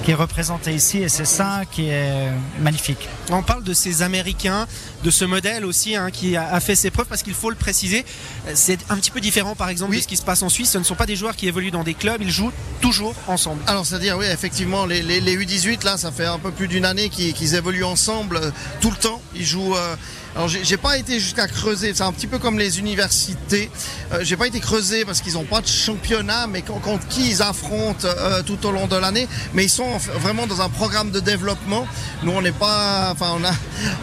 qui 0.08 0.12
est 0.12 0.14
représentée 0.14 0.72
ici 0.72 1.02
et 1.02 1.10
c'est 1.10 1.26
ça 1.26 1.64
qui 1.70 1.90
est 1.90 2.30
magnifique. 2.62 3.06
On 3.30 3.42
parle 3.42 3.62
de 3.62 3.74
ces 3.74 4.00
Américains, 4.00 4.66
de 5.04 5.10
ce 5.10 5.26
modèle 5.26 5.66
aussi 5.66 5.96
hein, 5.96 6.10
qui 6.10 6.34
a, 6.34 6.58
fait 6.60 6.76
ses 6.76 6.90
preuves 6.90 7.04
parce 7.04 7.22
qu'il 7.22 7.34
faut 7.34 7.50
le 7.50 7.56
préciser. 7.56 8.06
euh, 8.46 8.52
C'est 8.54 8.78
un 8.88 8.96
petit 8.96 9.10
peu 9.10 9.20
différent 9.20 9.54
par 9.54 9.68
exemple 9.68 9.90
Oui. 9.90 9.98
de 9.98 10.02
ce 10.04 10.08
qui 10.08 10.16
se 10.16 10.22
passe 10.22 10.40
en 10.42 10.48
Suisse. 10.48 10.70
Ce 10.70 10.78
ne 10.78 10.82
sont 10.82 10.94
pas 10.94 11.04
des 11.04 11.14
joueurs 11.14 11.36
qui 11.36 11.46
évoluent 11.46 11.70
dans 11.70 11.84
des 11.84 11.92
clubs, 11.92 12.22
ils 12.22 12.30
jouent 12.30 12.52
toujours 12.80 13.14
ensemble. 13.26 13.60
Alors 13.66 13.84
c'est-à-dire 13.84 14.16
oui 14.16 14.24
effectivement 14.32 14.86
les, 14.86 15.02
les, 15.02 15.20
les 15.20 15.36
U18 15.36 15.84
là 15.84 15.98
ça 15.98 16.10
fait 16.10 16.24
un 16.24 16.38
peu 16.38 16.52
plus 16.52 16.68
d'une 16.68 16.86
année 16.86 17.10
qu'ils 17.10 17.34
qu'ils 17.34 17.54
évoluent 17.54 17.84
ensemble 17.84 18.38
euh, 18.38 18.50
tout 18.80 18.90
le 18.90 18.96
temps. 18.96 19.20
Ils 19.36 19.44
jouent. 19.44 19.76
euh, 19.76 19.94
alors 20.36 20.48
j'ai 20.48 20.76
pas 20.76 20.98
été 20.98 21.18
jusqu'à 21.18 21.48
creuser. 21.48 21.92
C'est 21.94 22.02
un 22.02 22.12
petit 22.12 22.26
peu 22.26 22.38
comme 22.38 22.58
les 22.58 22.78
universités. 22.78 23.70
Euh, 24.12 24.18
j'ai 24.22 24.36
pas 24.36 24.46
été 24.46 24.60
creusé 24.60 25.04
parce 25.04 25.20
qu'ils 25.20 25.36
ont 25.38 25.44
pas 25.44 25.60
de 25.60 25.66
championnat, 25.66 26.46
mais 26.46 26.62
con- 26.62 26.78
contre 26.78 27.06
qui 27.08 27.28
ils 27.30 27.42
affrontent 27.42 28.06
euh, 28.06 28.42
tout 28.42 28.64
au 28.66 28.70
long 28.70 28.86
de 28.86 28.96
l'année. 28.96 29.26
Mais 29.54 29.64
ils 29.64 29.70
sont 29.70 29.96
vraiment 30.20 30.46
dans 30.46 30.60
un 30.60 30.68
programme 30.68 31.10
de 31.10 31.20
développement. 31.20 31.86
Nous 32.22 32.32
on 32.32 32.42
n'est 32.42 32.52
pas. 32.52 33.10
Enfin 33.12 33.32
on 33.40 33.44
a 33.44 33.52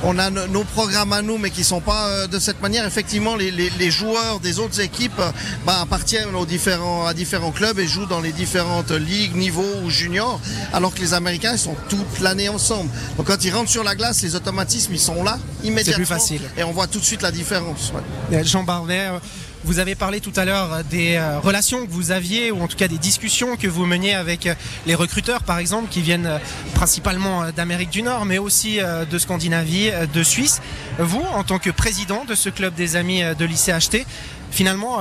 on 0.04 0.18
a 0.20 0.30
no- 0.30 0.48
nos 0.48 0.64
programmes 0.64 1.14
à 1.14 1.22
nous, 1.22 1.38
mais 1.38 1.52
qui 1.52 1.64
sont 1.64 1.82
pas 1.82 2.08
euh, 2.08 2.28
de 2.28 2.40
cette 2.40 2.62
manière. 2.62 2.86
Effectivement 2.86 3.36
les, 3.36 3.52
les, 3.52 3.70
les 3.80 3.92
joueurs 3.92 4.40
des 4.42 4.60
autres 4.60 4.82
équipes 4.82 5.20
euh, 5.20 5.32
bah, 5.66 5.80
appartiennent 5.82 6.36
aux 6.36 6.46
différents 6.46 7.06
à 7.06 7.14
différents 7.14 7.52
clubs 7.52 7.80
et 7.80 7.88
jouent 7.88 8.08
dans 8.08 8.22
les 8.22 8.32
différentes 8.34 8.92
ligues, 8.92 9.36
niveaux 9.36 9.76
ou 9.84 9.90
juniors, 9.90 10.40
alors 10.74 10.94
que 10.94 11.00
les 11.00 11.14
Américains 11.14 11.54
ils 11.54 11.60
sont 11.60 11.76
toute 11.88 12.20
l'année 12.20 12.50
ensemble. 12.50 12.90
Donc 13.18 13.28
quand 13.28 13.44
ils 13.46 13.54
rentrent 13.54 13.72
sur 13.72 13.84
la 13.84 13.96
glace, 13.96 14.22
les 14.22 14.36
automatismes 14.36 14.94
ils 14.94 15.00
sont 15.00 15.24
là 15.24 15.38
immédiatement. 15.64 16.06
Facile. 16.20 16.42
Et 16.58 16.64
on 16.64 16.72
voit 16.72 16.88
tout 16.88 17.00
de 17.00 17.06
suite 17.06 17.22
la 17.22 17.32
différence. 17.32 17.92
ouais. 17.94 18.38
Euh, 18.38 18.44
Jean 18.44 18.64
Barbet, 18.64 19.08
euh, 19.08 19.20
vous 19.64 19.80
avez 19.80 19.96
parlé 19.96 20.20
tout 20.22 20.34
à 20.36 20.46
l'heure 20.46 20.74
euh, 20.74 20.84
des 20.90 21.20
relations 21.44 21.86
que 21.86 21.92
vous 21.92 22.12
aviez, 22.12 22.52
ou 22.52 22.62
en 22.62 22.68
tout 22.68 22.78
cas 22.78 22.88
des 22.88 22.98
discussions 22.98 23.56
que 23.58 23.68
vous 23.68 23.86
meniez 23.86 24.14
avec 24.14 24.48
les 24.86 24.96
recruteurs, 24.96 25.44
par 25.44 25.58
exemple, 25.58 25.90
qui 25.90 26.02
viennent 26.02 26.40
principalement 26.74 27.50
d'Amérique 27.52 27.90
du 27.90 28.02
Nord, 28.02 28.26
mais 28.26 28.38
aussi 28.38 28.80
de 28.80 29.18
Scandinavie, 29.18 29.92
de 30.14 30.24
Suisse. 30.24 30.62
Vous, 31.00 31.24
en 31.34 31.44
tant 31.44 31.60
que 31.60 31.70
président 31.70 32.26
de 32.26 32.36
ce 32.36 32.50
club 32.50 32.74
des 32.76 32.96
amis 32.96 33.22
de 33.38 33.46
lycée 33.46 33.72
HT, 33.72 34.06
finalement, 34.52 35.00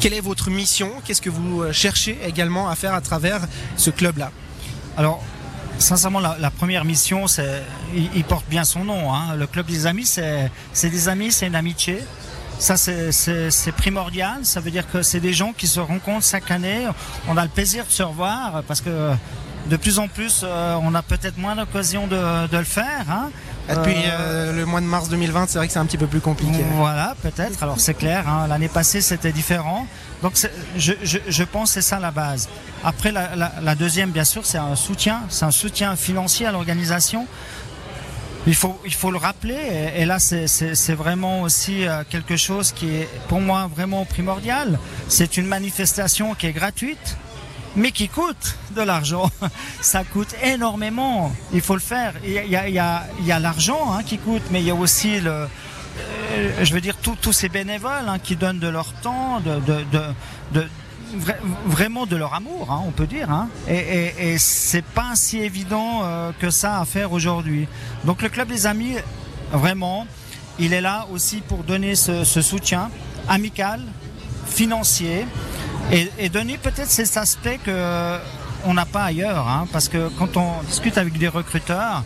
quelle 0.00 0.14
est 0.14 0.20
votre 0.20 0.50
mission? 0.50 0.90
Qu'est-ce 1.04 1.22
que 1.22 1.30
vous 1.30 1.72
cherchez 1.72 2.18
également 2.26 2.68
à 2.68 2.74
faire 2.76 2.94
à 2.94 3.00
travers 3.00 3.40
ce 3.76 3.90
club-là? 3.90 4.30
Alors, 4.96 5.22
sincèrement, 5.78 6.20
la, 6.20 6.50
première 6.50 6.84
mission, 6.84 7.26
c'est, 7.26 7.62
il, 7.94 8.24
porte 8.24 8.46
bien 8.48 8.64
son 8.64 8.84
nom. 8.84 9.12
hein. 9.14 9.34
Le 9.36 9.46
club 9.46 9.66
des 9.66 9.86
amis, 9.86 10.06
c'est, 10.06 10.50
c'est 10.72 10.90
des 10.90 11.08
amis, 11.08 11.32
c'est 11.32 11.46
une 11.46 11.54
amitié. 11.54 12.02
Ça, 12.58 12.76
c'est, 12.76 13.12
c'est, 13.12 13.50
c'est 13.50 13.72
primordial. 13.72 14.44
Ça 14.44 14.60
veut 14.60 14.70
dire 14.70 14.90
que 14.90 15.02
c'est 15.02 15.20
des 15.20 15.32
gens 15.32 15.52
qui 15.52 15.66
se 15.66 15.80
rencontrent 15.80 16.26
chaque 16.26 16.50
année. 16.50 16.86
On 17.28 17.36
a 17.36 17.42
le 17.44 17.48
plaisir 17.48 17.86
de 17.86 17.90
se 17.90 18.02
revoir 18.02 18.62
parce 18.66 18.80
que 18.80 19.12
de 19.66 19.76
plus 19.76 19.98
en 19.98 20.08
plus, 20.08 20.44
on 20.44 20.94
a 20.94 21.02
peut-être 21.02 21.38
moins 21.38 21.54
d'occasion 21.54 22.06
de, 22.06 22.46
de, 22.48 22.56
le 22.56 22.64
faire. 22.64 23.04
Hein. 23.10 23.30
Depuis 23.68 23.94
le 24.54 24.64
mois 24.64 24.80
de 24.80 24.86
mars 24.86 25.08
2020, 25.08 25.46
c'est 25.48 25.58
vrai 25.58 25.66
que 25.66 25.72
c'est 25.72 25.78
un 25.78 25.86
petit 25.86 25.98
peu 25.98 26.06
plus 26.06 26.20
compliqué. 26.20 26.64
Voilà, 26.74 27.14
peut-être. 27.22 27.62
Alors 27.62 27.80
c'est 27.80 27.94
clair. 27.94 28.28
Hein. 28.28 28.46
L'année 28.48 28.68
passée, 28.68 29.00
c'était 29.00 29.32
différent. 29.32 29.86
Donc 30.22 30.32
je, 30.76 30.92
je, 31.02 31.18
je, 31.26 31.44
pense 31.44 31.72
c'est 31.72 31.82
ça 31.82 32.00
la 32.00 32.10
base. 32.10 32.48
Après 32.82 33.12
la, 33.12 33.36
la, 33.36 33.52
la 33.62 33.74
deuxième, 33.74 34.10
bien 34.10 34.24
sûr, 34.24 34.44
c'est 34.44 34.58
un 34.58 34.74
soutien, 34.74 35.22
c'est 35.28 35.44
un 35.44 35.50
soutien 35.50 35.94
financier 35.96 36.46
à 36.46 36.52
l'organisation. 36.52 37.26
Il 38.46 38.54
faut, 38.54 38.80
il 38.86 38.94
faut 38.94 39.10
le 39.10 39.18
rappeler, 39.18 39.58
et, 39.96 40.06
là 40.06 40.18
c'est 40.18 40.94
vraiment 40.94 41.42
aussi 41.42 41.86
euh, 41.86 42.02
quelque 42.08 42.36
chose 42.36 42.72
qui 42.72 42.88
est 42.88 43.08
pour 43.28 43.40
moi 43.40 43.68
vraiment 43.74 44.06
primordial. 44.06 44.78
C'est 45.08 45.36
une 45.36 45.46
manifestation 45.46 46.34
qui 46.34 46.46
est 46.46 46.52
gratuite, 46.52 47.18
mais 47.76 47.92
qui 47.92 48.08
coûte 48.08 48.56
de 48.74 48.82
l'argent. 48.82 49.30
Ça 49.80 50.04
coûte 50.04 50.34
énormément. 50.42 51.32
Il 51.52 51.60
faut 51.60 51.74
le 51.74 51.80
faire. 51.80 52.14
Il 52.24 52.32
y 52.32 52.78
a, 52.78 53.38
l'argent 53.38 53.98
qui 54.04 54.18
coûte, 54.18 54.42
mais 54.50 54.60
il 54.60 54.66
y 54.66 54.70
a 54.70 54.74
aussi 54.74 55.20
le, 55.20 55.30
euh, 55.30 56.64
je 56.64 56.74
veux 56.74 56.80
dire 56.80 56.96
tous 56.96 57.32
ces 57.32 57.48
bénévoles 57.48 58.08
hein, 58.08 58.18
qui 58.18 58.36
donnent 58.36 58.60
de 58.60 58.68
leur 58.68 58.92
temps, 58.94 59.40
de 59.40 60.66
vraiment 61.66 62.06
de 62.06 62.16
leur 62.16 62.34
amour, 62.34 62.70
hein, 62.70 62.82
on 62.86 62.90
peut 62.90 63.06
dire. 63.06 63.30
Hein. 63.30 63.48
Et, 63.68 63.76
et, 63.76 64.32
et 64.32 64.38
c'est 64.38 64.84
pas 64.84 65.12
si 65.14 65.38
évident 65.38 66.00
euh, 66.04 66.32
que 66.38 66.50
ça 66.50 66.80
à 66.80 66.84
faire 66.84 67.12
aujourd'hui. 67.12 67.68
Donc 68.04 68.22
le 68.22 68.28
club 68.28 68.48
des 68.48 68.66
amis, 68.66 68.96
vraiment, 69.52 70.06
il 70.58 70.72
est 70.72 70.80
là 70.80 71.06
aussi 71.12 71.40
pour 71.40 71.64
donner 71.64 71.94
ce, 71.94 72.24
ce 72.24 72.42
soutien 72.42 72.90
amical, 73.28 73.80
financier, 74.46 75.26
et, 75.92 76.10
et 76.18 76.28
donner 76.28 76.58
peut-être 76.58 76.90
ces 76.90 77.16
aspects 77.18 77.58
que 77.64 78.18
on 78.64 78.74
n'a 78.74 78.86
pas 78.86 79.04
ailleurs, 79.04 79.46
hein, 79.48 79.66
parce 79.72 79.88
que 79.88 80.08
quand 80.18 80.36
on 80.36 80.62
discute 80.66 80.98
avec 80.98 81.16
des 81.16 81.28
recruteurs, 81.28 82.02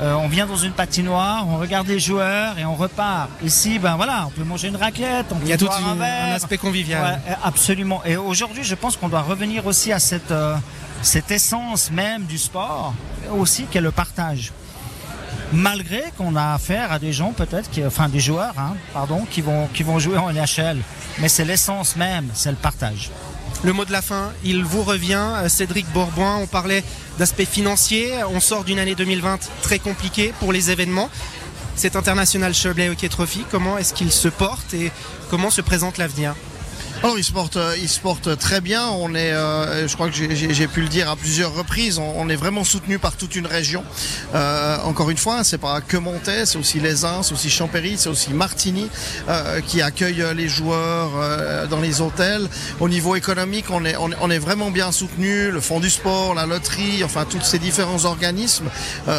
euh, 0.00 0.14
on 0.14 0.28
vient 0.28 0.46
dans 0.46 0.56
une 0.56 0.72
patinoire, 0.72 1.44
on 1.48 1.56
regarde 1.58 1.88
les 1.88 1.98
joueurs 1.98 2.58
et 2.58 2.64
on 2.64 2.74
repart. 2.76 3.28
Ici, 3.42 3.78
ben 3.78 3.96
voilà, 3.96 4.24
on 4.26 4.30
peut 4.30 4.44
manger 4.44 4.68
une 4.68 4.76
raclette, 4.76 5.26
on 5.30 5.36
peut 5.36 5.44
Il 5.46 5.48
y 5.48 5.52
a 5.52 5.58
tout 5.58 5.68
un, 5.68 5.92
une- 5.94 5.98
verre. 5.98 6.24
un 6.26 6.32
aspect 6.36 6.58
convivial. 6.58 7.20
Ouais, 7.26 7.34
absolument. 7.42 8.02
Et 8.04 8.16
aujourd'hui, 8.16 8.62
je 8.62 8.74
pense 8.76 8.96
qu'on 8.96 9.08
doit 9.08 9.22
revenir 9.22 9.66
aussi 9.66 9.92
à 9.92 9.98
cette, 9.98 10.30
euh, 10.30 10.54
cette 11.02 11.30
essence 11.32 11.90
même 11.90 12.24
du 12.24 12.38
sport, 12.38 12.94
aussi 13.36 13.64
qui 13.64 13.78
est 13.78 13.80
le 13.80 13.90
partage. 13.90 14.52
Malgré 15.52 16.02
qu'on 16.18 16.34
a 16.34 16.54
affaire 16.54 16.90
à 16.90 16.98
des 16.98 17.12
gens 17.12 17.32
peut-être, 17.32 17.70
enfin 17.86 18.08
des 18.08 18.20
joueurs, 18.20 18.54
hein, 18.58 18.74
qui 19.30 19.42
vont, 19.42 19.98
jouer 19.98 20.18
en 20.18 20.32
NHL. 20.32 20.78
Mais 21.18 21.28
c'est 21.28 21.44
l'essence 21.44 21.96
même, 21.96 22.28
c'est 22.34 22.50
le 22.50 22.56
partage. 22.56 23.10
Le 23.62 23.72
mot 23.72 23.84
de 23.84 23.92
la 23.92 24.02
fin, 24.02 24.32
il 24.44 24.64
vous 24.64 24.82
revient. 24.82 25.32
Euh, 25.36 25.48
Cédric 25.48 25.86
Bourboin, 25.92 26.36
on 26.36 26.46
parlait 26.46 26.84
d'aspect 27.18 27.46
financier. 27.46 28.12
On 28.30 28.38
sort 28.40 28.64
d'une 28.64 28.78
année 28.78 28.94
2020 28.94 29.38
très 29.62 29.78
compliquée 29.78 30.34
pour 30.40 30.52
les 30.52 30.70
événements. 30.70 31.08
Cet 31.74 31.96
International 31.96 32.52
Chablais 32.52 32.88
Hockey 32.88 33.08
Trophy, 33.08 33.44
comment 33.50 33.78
est-ce 33.78 33.94
qu'il 33.94 34.12
se 34.12 34.28
porte 34.28 34.74
et 34.74 34.92
comment 35.30 35.50
se 35.50 35.62
présente 35.62 35.96
l'avenir? 35.96 36.34
Alors 37.06 37.18
il 37.20 37.22
se 37.24 37.30
porte, 37.30 37.56
euh, 37.56 37.76
il 37.80 37.88
se 37.88 38.00
porte 38.00 38.36
très 38.36 38.60
bien. 38.60 38.88
On 38.88 39.14
est, 39.14 39.30
euh, 39.32 39.86
je 39.86 39.94
crois 39.94 40.08
que 40.08 40.14
j'ai- 40.16 40.66
pu 40.66 40.80
le 40.80 40.88
dire 40.88 41.08
à 41.08 41.14
plusieurs 41.14 41.54
reprises, 41.54 41.98
on, 42.00 42.14
on 42.16 42.28
est 42.28 42.34
vraiment 42.34 42.64
soutenu 42.64 42.98
par 42.98 43.14
toute 43.16 43.36
une 43.36 43.46
région. 43.46 43.84
Euh, 44.34 44.76
encore 44.82 45.08
une 45.10 45.16
fois, 45.16 45.44
c'est 45.44 45.58
pas 45.58 45.80
que 45.80 45.96
Montais, 45.96 46.46
c'est 46.46 46.58
aussi 46.58 46.80
les 46.80 47.04
Uns, 47.04 47.22
c'est 47.22 47.32
aussi 47.34 47.48
Champéry, 47.48 47.94
c'est 47.96 48.08
aussi 48.08 48.32
Martigny 48.34 48.88
euh, 49.28 49.60
qui 49.60 49.82
accueille 49.82 50.24
les 50.34 50.48
joueurs 50.48 51.12
euh, 51.14 51.66
dans 51.68 51.80
les 51.80 52.00
hôtels. 52.00 52.48
Au 52.80 52.88
niveau 52.88 53.14
économique, 53.14 53.66
on 53.70 53.84
est, 53.84 53.96
on, 53.98 54.10
on 54.20 54.28
est 54.28 54.40
vraiment 54.40 54.72
bien 54.72 54.90
soutenu. 54.90 55.52
Le 55.52 55.60
Fonds 55.60 55.78
du 55.78 55.90
sport, 55.90 56.34
la 56.34 56.44
loterie, 56.46 57.04
enfin 57.04 57.24
tous 57.24 57.40
ces 57.42 57.60
différents 57.60 58.04
organismes, 58.04 58.66
euh, 59.06 59.12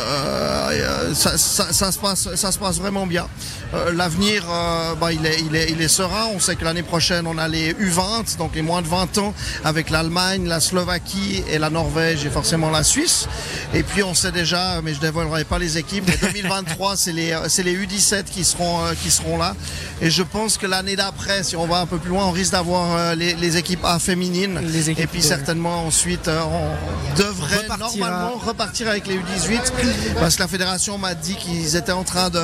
euh, 0.74 1.13
ça, 1.15 1.38
ça- 1.38 1.72
ça 1.72 1.94
se 1.94 2.00
passe, 2.00 2.36
ça 2.36 2.51
se 2.51 2.60
passe 2.60 2.79
vraiment 2.79 3.08
bien. 3.08 3.27
Euh, 3.74 3.94
L'avenir, 3.94 4.44
euh, 4.51 4.94
bah, 4.96 5.13
il, 5.13 5.25
est, 5.25 5.39
il, 5.39 5.56
est, 5.56 5.72
il 5.72 5.82
est 5.82 5.88
serein. 5.88 6.27
On 6.36 6.39
sait 6.41 6.58
que 6.58 6.65
l'année 6.65 6.84
prochaine, 6.84 7.25
on 7.27 7.38
a 7.38 7.48
les 7.48 7.77
U20, 7.80 8.38
donc 8.38 8.56
les 8.56 8.62
moins 8.62 8.82
de 8.82 8.88
20 8.88 9.18
ans, 9.20 9.34
avec 9.64 9.90
l'Allemagne, 9.90 10.48
la 10.48 10.60
Slovaquie 10.60 11.44
et 11.50 11.58
la 11.60 11.70
Norvège 11.70 12.26
et 12.26 12.30
forcément 12.30 12.70
la 12.70 12.84
Suisse. 12.84 13.28
Et 13.74 13.84
puis 13.84 14.04
on 14.04 14.14
sait 14.14 14.32
déjà, 14.32 14.82
mais 14.84 14.94
je 14.94 15.00
dévoilerai 15.00 15.44
pas 15.44 15.60
les 15.60 15.78
équipes, 15.78 16.04
mais 16.08 16.18
2023, 16.18 16.96
c'est 16.98 17.12
les, 17.14 17.38
c'est 17.48 17.64
les 17.64 17.76
U17 17.78 18.24
qui 18.26 18.44
seront, 18.44 18.84
euh, 18.86 18.94
qui 19.02 19.12
seront 19.12 19.38
là. 19.38 19.56
Et 20.02 20.10
je 20.10 20.24
pense 20.24 20.58
que 20.58 20.68
l'année 20.68 20.96
d'après, 20.96 21.44
si 21.44 21.56
on 21.56 21.66
va 21.68 21.80
un 21.80 21.86
peu 21.86 21.98
plus 21.98 22.10
loin, 22.12 22.26
on 22.26 22.32
risque 22.32 22.52
d'avoir 22.52 22.96
euh, 22.96 23.16
les, 23.16 23.34
les 23.36 23.58
équipes 23.58 23.84
A 23.84 24.00
féminines. 24.00 24.60
Les 24.64 24.90
équipes 24.90 25.04
et 25.04 25.08
puis 25.08 25.20
de- 25.22 25.26
certainement 25.26 25.86
ensuite, 25.86 26.28
euh, 26.28 26.42
on 26.44 27.18
devrait 27.18 27.68
normalement 27.80 28.38
repartir 28.38 28.88
avec 28.90 29.08
les 29.08 29.16
U18 29.16 29.60
parce 30.20 30.36
que 30.36 30.42
la 30.42 30.48
fédération 30.48 30.98
m'a 30.98 31.14
dit 31.14 31.36
qu'ils 31.36 31.76
étaient 31.76 31.92
en 31.92 32.04
train 32.04 32.30
de, 32.30 32.42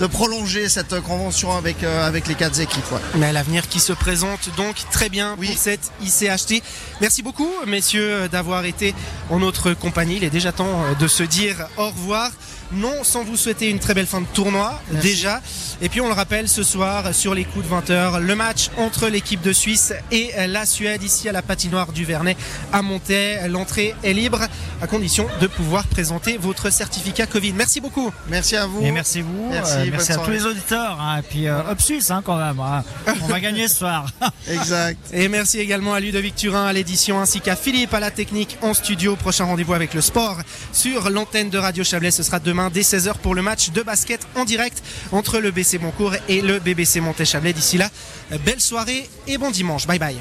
de 0.00 0.06
prolonger 0.06 0.68
cette 0.68 1.00
convention 1.00 1.56
avec, 1.56 1.82
euh, 1.82 2.06
avec 2.06 2.28
les 2.28 2.34
quatre 2.34 2.60
équipes. 2.60 2.90
ouais. 2.92 3.00
Mais 3.16 3.32
l'avenir 3.32 3.68
qui 3.68 3.80
se 3.80 3.92
présente 3.92 4.48
donc 4.56 4.76
très 4.92 5.08
bien 5.08 5.34
Oui. 5.38 5.48
pour 5.48 5.58
cette 5.58 5.90
ICHT. 6.02 6.62
Merci 7.00 7.22
beaucoup, 7.22 7.50
messieurs, 7.66 8.28
d'avoir 8.28 8.64
été 8.64 8.94
en 9.30 9.38
notre 9.40 9.72
compagnie. 9.74 10.16
Il 10.16 10.24
est 10.24 10.30
déjà 10.30 10.52
temps 10.52 10.84
euh, 10.84 10.94
de 10.94 11.08
se 11.08 11.22
dire 11.22 11.66
au 11.76 11.86
revoir. 11.88 12.30
Non, 12.70 13.02
sans 13.02 13.24
vous 13.24 13.38
souhaiter 13.38 13.70
une 13.70 13.78
très 13.78 13.94
belle 13.94 14.06
fin 14.06 14.20
de 14.20 14.26
tournoi, 14.26 14.78
Merci. 14.92 15.08
déjà. 15.08 15.40
Et 15.80 15.88
puis 15.88 16.02
on 16.02 16.08
le 16.08 16.12
rappelle 16.12 16.50
ce 16.50 16.62
soir 16.62 17.14
sur 17.14 17.34
les 17.34 17.46
coups 17.46 17.64
de 17.66 17.74
20h, 17.74 18.18
le 18.20 18.34
match 18.36 18.68
entre 18.76 19.08
l'équipe 19.08 19.40
de 19.40 19.54
Suisse 19.54 19.94
et 20.12 20.32
la 20.46 20.66
Suède 20.66 21.02
ici 21.02 21.30
à 21.30 21.32
la 21.32 21.40
patinoire 21.40 21.92
du 21.92 22.04
Vernet 22.04 22.36
à 22.70 22.82
Montais. 22.82 23.48
L'entrée 23.48 23.94
est 24.04 24.12
libre 24.12 24.42
à 24.82 24.86
condition 24.86 25.26
de 25.40 25.46
pouvoir 25.46 25.86
présenter 25.86 26.36
votre 26.36 26.68
certificat 26.70 27.24
Covid. 27.26 27.54
Merci 27.54 27.80
beaucoup. 27.80 28.12
Merci 28.28 28.54
à 28.56 28.66
vous. 28.66 28.82
Et 28.84 28.90
merci 28.90 29.22
vous, 29.22 29.48
Merci, 29.50 29.72
euh, 29.76 29.87
merci 29.90 30.12
à 30.12 30.18
tous 30.18 30.30
les 30.30 30.46
auditeurs, 30.46 30.98
hein, 31.00 31.18
et 31.18 31.22
puis 31.22 31.46
euh, 31.48 31.60
hein, 32.10 32.22
quand 32.24 32.36
même. 32.36 32.60
hein. 32.60 32.84
On 33.22 33.26
va 33.26 33.40
gagner 33.40 33.68
ce 33.68 33.76
soir. 33.76 34.06
Exact. 34.48 34.98
Et 35.12 35.28
merci 35.28 35.58
également 35.58 35.94
à 35.94 36.00
Ludovic 36.00 36.34
Turin 36.34 36.66
à 36.66 36.72
l'édition 36.72 37.20
ainsi 37.20 37.40
qu'à 37.40 37.56
Philippe 37.56 37.94
à 37.94 38.00
la 38.00 38.10
technique 38.10 38.56
en 38.62 38.74
studio. 38.74 39.16
Prochain 39.16 39.44
rendez-vous 39.44 39.74
avec 39.74 39.94
le 39.94 40.00
sport 40.00 40.36
sur 40.72 41.10
l'antenne 41.10 41.50
de 41.50 41.58
Radio 41.58 41.84
Chablais. 41.84 42.10
Ce 42.10 42.22
sera 42.22 42.38
demain 42.38 42.70
dès 42.70 42.82
16h 42.82 43.14
pour 43.22 43.34
le 43.34 43.42
match 43.42 43.70
de 43.70 43.82
basket 43.82 44.20
en 44.36 44.44
direct 44.44 44.82
entre 45.12 45.38
le 45.38 45.50
BC 45.50 45.78
Boncourt 45.78 46.14
et 46.28 46.40
le 46.40 46.58
BBC 46.58 47.00
Monté 47.00 47.24
Chablais. 47.24 47.52
D'ici 47.52 47.78
là, 47.78 47.88
belle 48.44 48.60
soirée 48.60 49.08
et 49.26 49.38
bon 49.38 49.50
dimanche. 49.50 49.86
Bye 49.86 49.98
bye. 49.98 50.16